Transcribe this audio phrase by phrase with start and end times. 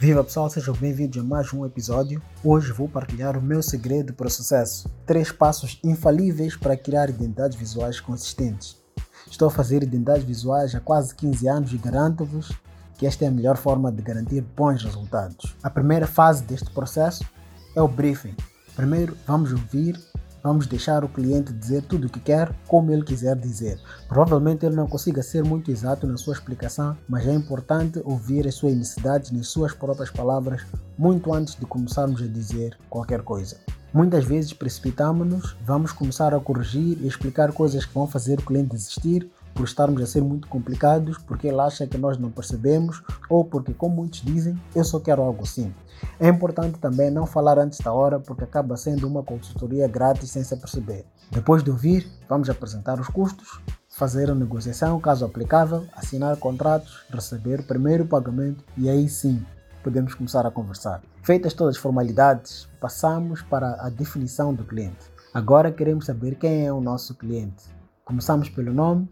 [0.00, 2.22] Viva pessoal, sejam bem-vindos a mais um episódio.
[2.44, 4.88] Hoje vou partilhar o meu segredo para o sucesso.
[5.04, 8.76] Três passos infalíveis para criar identidades visuais consistentes.
[9.28, 12.52] Estou a fazer identidades visuais há quase 15 anos e garanto-vos
[12.96, 15.56] que esta é a melhor forma de garantir bons resultados.
[15.64, 17.24] A primeira fase deste processo
[17.74, 18.36] é o briefing.
[18.76, 19.98] Primeiro vamos ouvir
[20.48, 23.78] Vamos deixar o cliente dizer tudo o que quer, como ele quiser dizer.
[24.08, 28.54] Provavelmente ele não consiga ser muito exato na sua explicação, mas é importante ouvir as
[28.54, 30.62] suas necessidades nas suas próprias palavras
[30.96, 33.58] muito antes de começarmos a dizer qualquer coisa.
[33.92, 38.70] Muitas vezes precipitamos-nos, vamos começar a corrigir e explicar coisas que vão fazer o cliente
[38.70, 43.44] desistir por estarmos a ser muito complicados, porque ele acha que nós não percebemos ou
[43.44, 45.74] porque, como muitos dizem, eu só quero algo simples.
[46.20, 50.44] É importante também não falar antes da hora, porque acaba sendo uma consultoria grátis sem
[50.44, 51.04] se perceber.
[51.32, 57.58] Depois de ouvir, vamos apresentar os custos, fazer a negociação, caso aplicável, assinar contratos, receber
[57.58, 59.44] o primeiro pagamento e aí sim
[59.82, 61.02] podemos começar a conversar.
[61.20, 65.10] Feitas todas as formalidades, passamos para a definição do cliente.
[65.34, 67.64] Agora queremos saber quem é o nosso cliente.
[68.04, 69.06] Começamos pelo nome,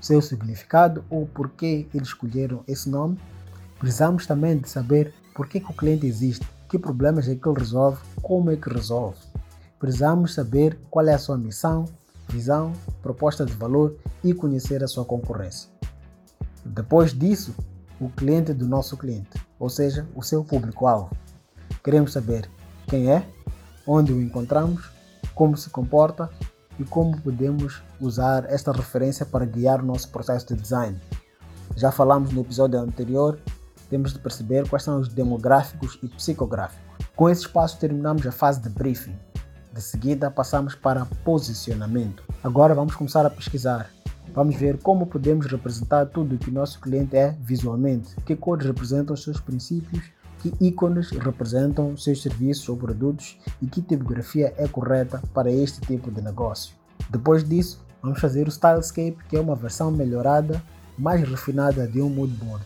[0.00, 3.18] seu significado ou por que eles escolheram esse nome.
[3.78, 7.58] Precisamos também de saber por que, que o cliente existe, que problemas é que ele
[7.58, 9.18] resolve, como é que resolve.
[9.78, 11.84] Precisamos saber qual é a sua missão,
[12.28, 12.72] visão,
[13.02, 15.70] proposta de valor e conhecer a sua concorrência.
[16.64, 17.54] Depois disso,
[18.00, 21.10] o cliente do nosso cliente, ou seja, o seu público-alvo.
[21.84, 22.50] Queremos saber
[22.86, 23.26] quem é,
[23.86, 24.90] onde o encontramos,
[25.34, 26.30] como se comporta
[26.78, 31.00] e como podemos usar esta referência para guiar o nosso processo de design.
[31.76, 33.38] Já falamos no episódio anterior,
[33.88, 36.84] temos de perceber quais são os demográficos e psicográficos.
[37.14, 39.16] Com esses passos terminamos a fase de briefing.
[39.72, 42.22] De seguida passamos para posicionamento.
[42.42, 43.90] Agora vamos começar a pesquisar.
[44.34, 49.14] Vamos ver como podemos representar tudo o que nosso cliente é visualmente, que cores representam
[49.14, 50.04] os seus princípios
[50.40, 56.10] que ícones representam seus serviços ou produtos e que tipografia é correta para este tipo
[56.10, 56.74] de negócio.
[57.10, 60.62] Depois disso, vamos fazer o Stylescape, que é uma versão melhorada,
[60.98, 62.64] mais refinada de um mood board.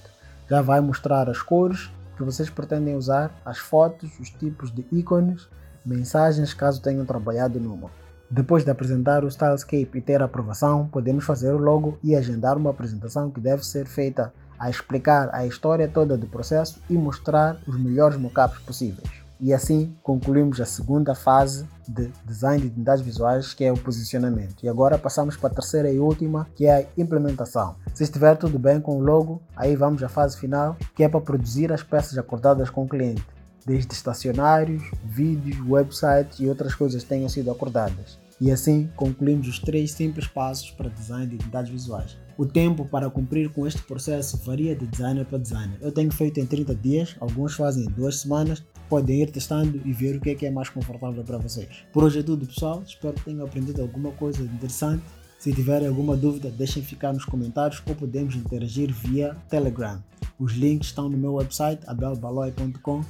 [0.49, 5.49] Já vai mostrar as cores que vocês pretendem usar, as fotos, os tipos de ícones,
[5.85, 7.91] mensagens caso tenham trabalhado numa.
[8.31, 12.57] Depois de apresentar o Stylescape e ter a aprovação, podemos fazer o logo e agendar
[12.57, 17.59] uma apresentação que deve ser feita a explicar a história toda do processo e mostrar
[17.67, 19.09] os melhores mockups possíveis.
[19.41, 24.63] E assim concluímos a segunda fase de design de identidades visuais, que é o posicionamento.
[24.63, 27.75] E agora passamos para a terceira e última, que é a implementação.
[27.95, 31.23] Se estiver tudo bem com o logo, aí vamos à fase final, que é para
[31.23, 33.27] produzir as peças acordadas com o cliente,
[33.65, 38.19] desde estacionários, vídeos, websites e outras coisas tenham sido acordadas.
[38.39, 42.17] E assim concluímos os três simples passos para design de identidades visuais.
[42.41, 45.77] O tempo para cumprir com este processo varia de designer para designer.
[45.79, 48.63] Eu tenho feito em 30 dias, alguns fazem em duas semanas.
[48.89, 51.69] Podem ir testando e ver o que é, que é mais confortável para vocês.
[51.93, 52.83] Por hoje é tudo, pessoal.
[52.87, 55.03] Espero que tenham aprendido alguma coisa interessante.
[55.39, 60.03] Se tiverem alguma dúvida, deixem ficar nos comentários ou podemos interagir via Telegram.
[60.39, 63.03] Os links estão no meu website abelbaloi.com.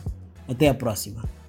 [0.48, 1.39] Até a próxima!